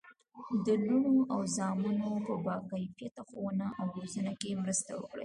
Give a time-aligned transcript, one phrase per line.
[0.65, 5.19] د لوڼو او زامنو په باکیفیته ښوونه او روزنه کې مرسته وکړي.